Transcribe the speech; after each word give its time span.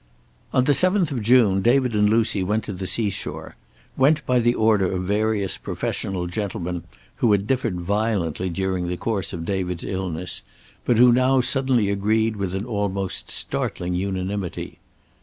XX 0.51 0.57
On 0.57 0.63
the 0.63 0.73
seventh 0.73 1.11
of 1.11 1.21
June 1.21 1.61
David 1.61 1.93
and 1.93 2.09
Lucy 2.09 2.41
went 2.41 2.63
to 2.63 2.73
the 2.73 2.87
seashore, 2.87 3.55
went 3.95 4.25
by 4.25 4.39
the 4.39 4.55
order 4.55 4.91
of 4.91 5.03
various 5.03 5.57
professional 5.59 6.25
gentlemen 6.25 6.85
who 7.17 7.31
had 7.33 7.45
differed 7.45 7.79
violently 7.79 8.49
during 8.49 8.87
the 8.87 8.97
course 8.97 9.31
of 9.31 9.45
David's 9.45 9.83
illness, 9.83 10.41
but 10.85 10.97
who 10.97 11.11
now 11.11 11.39
suddenly 11.39 11.91
agreed 11.91 12.35
with 12.35 12.55
an 12.55 12.65
almost 12.65 13.29
startling 13.29 13.93
unanimity. 13.93 14.79